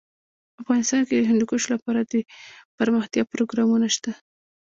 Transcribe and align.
افغانستان 0.61 1.01
کې 1.07 1.15
د 1.17 1.21
هندوکش 1.29 1.63
لپاره 1.73 1.99
دپرمختیا 2.13 3.23
پروګرامونه 3.33 3.87
شته. 3.95 4.11